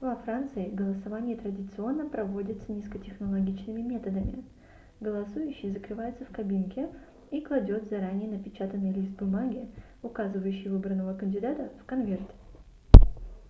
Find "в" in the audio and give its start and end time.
6.26-6.30, 11.80-11.86